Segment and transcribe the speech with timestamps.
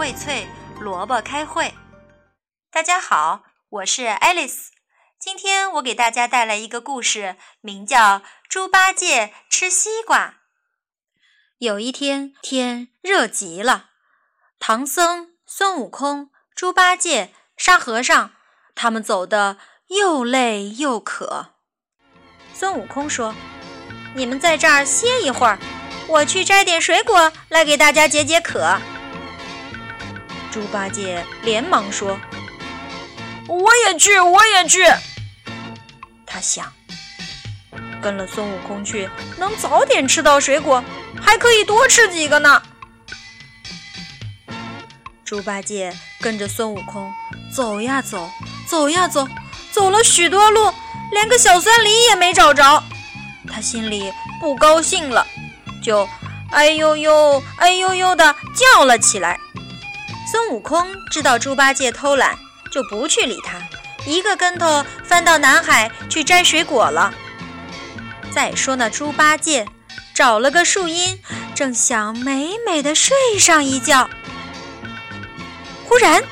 [0.00, 0.46] 荟萃，
[0.80, 1.74] 萝卜开会。
[2.72, 4.68] 大家好，我是 Alice。
[5.18, 8.18] 今天我给大家带来一个故事，名叫
[8.48, 10.26] 《猪八戒吃西瓜》。
[11.58, 13.90] 有一天，天热极了，
[14.58, 18.30] 唐僧、孙悟空、猪八戒、沙和尚，
[18.74, 21.56] 他们走得又累又渴。
[22.54, 23.34] 孙悟空说
[24.16, 25.58] ：“你们在这儿歇一会儿，
[26.08, 28.80] 我去摘点水果来给大家解解渴。”
[30.50, 32.18] 猪八戒连忙说
[33.46, 34.84] ：“我也去，我也去。”
[36.26, 36.72] 他想，
[38.02, 40.82] 跟了孙悟空去，能早点吃到水果，
[41.20, 42.62] 还可以多吃几个呢。
[45.24, 47.12] 猪八戒跟着孙悟空
[47.54, 48.28] 走呀走，
[48.66, 49.28] 走呀走，
[49.70, 50.72] 走了许多路，
[51.12, 52.82] 连个小酸梨也没找着。
[53.52, 55.24] 他心里不高兴了，
[55.82, 56.08] 就
[56.50, 59.38] 哎呦呦，哎呦呦的叫了起来。
[60.30, 62.38] 孙悟空知道猪八戒偷懒，
[62.70, 63.60] 就不去理他，
[64.06, 67.12] 一个跟头翻到南海去摘水果了。
[68.30, 69.66] 再说那猪八戒
[70.14, 71.18] 找了个树荫，
[71.52, 74.08] 正想美美的睡上一觉，
[75.88, 76.22] 忽然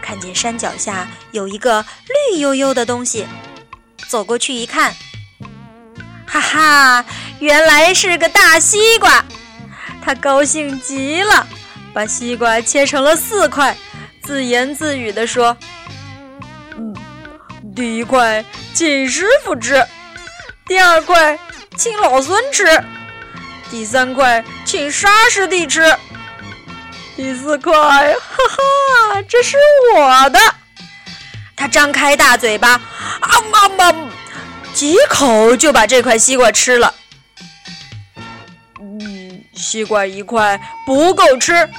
[0.00, 1.84] 看见山脚下有一个
[2.30, 3.26] 绿油油的东西，
[4.08, 4.94] 走过去一看，
[6.24, 7.04] 哈哈，
[7.40, 9.24] 原来是个大西瓜，
[10.04, 11.48] 他高兴极了。
[11.92, 13.76] 把西瓜切成了四块，
[14.22, 15.56] 自言自语地说
[16.76, 16.94] ：“嗯，
[17.76, 19.86] 第一块请师傅吃，
[20.66, 21.38] 第二块
[21.76, 22.82] 请老孙吃，
[23.70, 25.94] 第三块请沙师弟吃，
[27.16, 29.56] 第四块，哈哈，这是
[29.94, 30.38] 我的。”
[31.54, 34.10] 他张开大嘴巴，啊嘛嘛，
[34.74, 36.92] 几口就把这块西瓜吃了。
[39.62, 41.70] 西瓜一块不够吃，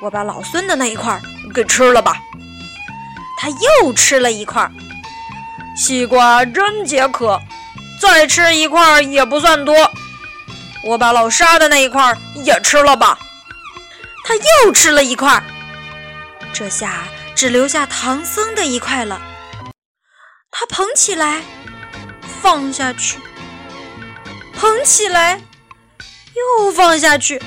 [0.00, 1.18] 我把老孙的那一块
[1.54, 2.20] 给吃了吧。
[3.38, 4.68] 他又吃了一块，
[5.76, 7.40] 西瓜真解渴，
[8.00, 9.74] 再吃一块也不算多。
[10.84, 13.16] 我把老沙的那一块也吃了吧。
[14.24, 15.42] 他又吃了一块，
[16.52, 17.04] 这下
[17.36, 19.22] 只留下唐僧的一块了。
[20.50, 21.40] 他捧起来，
[22.42, 23.18] 放下去，
[24.54, 25.40] 捧起来。
[26.34, 27.40] 又放下去，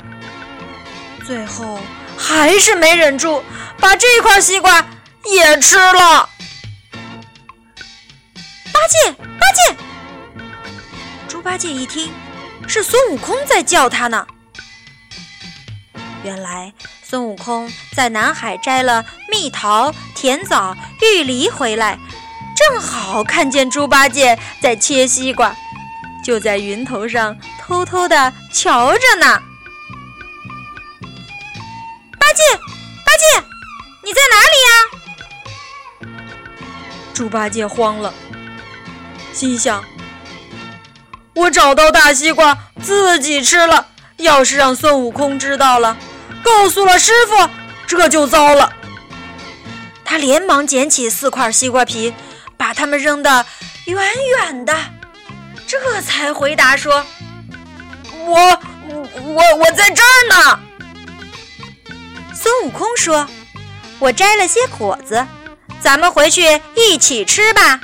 [1.24, 1.80] 最后
[2.16, 3.42] 还是没忍住，
[3.80, 4.86] 把这块西瓜
[5.24, 6.28] 也吃了。
[8.72, 9.76] 八戒，八戒！
[11.26, 12.12] 猪八戒一听，
[12.68, 14.26] 是孙悟空在叫他呢。
[16.22, 16.72] 原来
[17.02, 21.98] 孙悟空在南海摘了蜜桃、甜枣、玉梨回来，
[22.56, 25.54] 正好看见猪八戒在切西瓜。
[26.24, 27.36] 就在云头上
[27.66, 29.42] 偷偷的瞧着呢。
[32.16, 32.42] 八戒，
[33.04, 33.24] 八戒，
[34.04, 36.18] 你在哪里呀？
[37.12, 38.14] 猪八戒慌了，
[39.32, 39.84] 心想：
[41.34, 43.88] 我找到大西瓜自己吃了，
[44.18, 45.96] 要是让孙悟空知道了，
[46.44, 47.50] 告诉了师傅，
[47.88, 48.72] 这就糟了。
[50.04, 52.14] 他连忙捡起四块西瓜皮，
[52.56, 53.44] 把它们扔得
[53.86, 53.98] 远
[54.38, 54.72] 远的。
[55.66, 57.04] 这才回答说
[58.24, 58.60] ：“我
[59.22, 60.60] 我我在这儿呢。”
[62.34, 63.28] 孙悟空说
[63.98, 65.26] ：“我摘了些果子，
[65.80, 67.80] 咱们回去一起吃吧。”“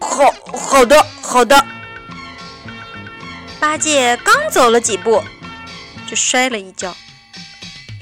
[0.00, 1.64] 好好的好的。”
[3.60, 5.24] 八戒刚走了几步，
[6.06, 6.96] 就摔了一跤，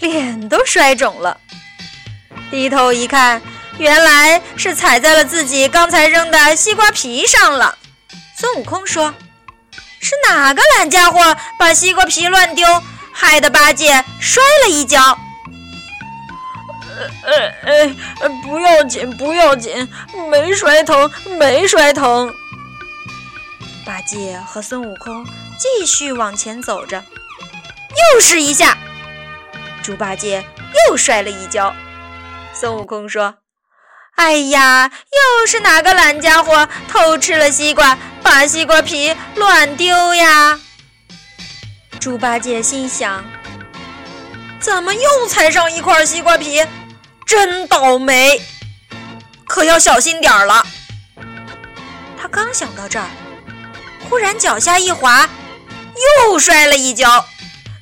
[0.00, 1.40] 脸都摔肿了。
[2.50, 3.40] 低头一看。
[3.76, 7.76] 原来是踩在了自己刚才扔的西瓜皮上了。
[8.36, 9.12] 孙悟空说
[10.04, 15.00] ：“是哪个懒家伙把西瓜皮乱丢，害得八戒摔了一跤
[17.24, 19.88] ？”“呃呃呃，不要紧，不要紧，
[20.30, 22.30] 没摔疼，没摔疼。”
[23.86, 25.24] 八戒和孙悟空
[25.58, 27.02] 继续往前走着，
[28.12, 28.76] 又是一下，
[29.82, 30.44] 猪八戒
[30.86, 31.74] 又摔了一跤。
[32.52, 33.36] 孙悟空说。
[34.16, 40.58] 哎呀，又是哪个懒家伙偷吃了西瓜，把西瓜皮乱丢呀？
[42.00, 43.22] 猪八戒心想：
[44.58, 46.66] 怎么又踩上一块西瓜皮？
[47.26, 48.40] 真倒霉！
[49.46, 50.66] 可要小心点儿了。
[52.20, 53.06] 他刚想到这儿，
[54.08, 55.28] 忽然脚下一滑，
[56.26, 57.26] 又摔了一跤。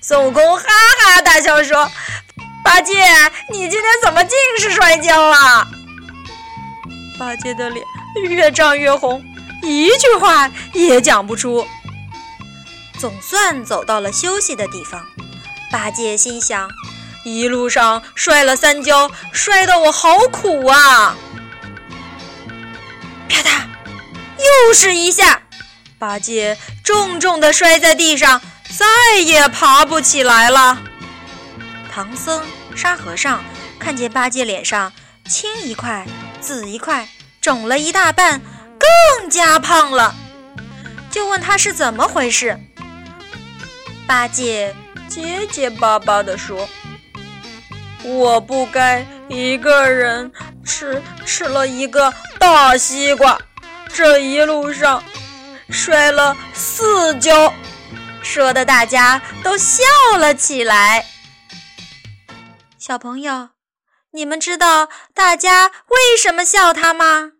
[0.00, 0.64] 孙悟空哈
[0.98, 1.88] 哈大笑说
[2.64, 3.06] ：“八戒，
[3.50, 5.66] 你今天怎么尽是摔跤啊？”
[7.16, 7.84] 八戒的脸
[8.28, 9.24] 越涨越红，
[9.62, 11.66] 一句话也讲不出。
[12.98, 15.04] 总算走到了休息的地方，
[15.70, 16.70] 八戒心想：
[17.24, 21.16] 一路上摔了三跤，摔得我好苦啊！
[23.28, 23.62] 啪嗒，
[24.38, 25.42] 又是一下，
[25.98, 28.40] 八戒重重地摔在地上，
[28.76, 30.78] 再也爬不起来了。
[31.92, 32.42] 唐僧、
[32.74, 33.42] 沙和尚
[33.78, 34.92] 看见八戒脸上
[35.26, 36.06] 青一块。
[36.40, 37.08] 紫一块，
[37.40, 38.42] 肿了一大半，
[38.82, 40.14] 更加胖了。
[41.10, 42.58] 就问他是怎么回事。
[44.06, 44.74] 八戒
[45.08, 46.68] 结结巴巴地说
[48.04, 50.32] ：“我不该一个人
[50.64, 53.38] 吃吃了一个大西瓜，
[53.92, 55.02] 这一路上
[55.70, 57.52] 摔了四跤。”
[58.22, 59.82] 说的大家都笑
[60.16, 61.06] 了起来。
[62.78, 63.50] 小朋友。
[64.14, 67.32] 你们知道大家为什么笑他吗？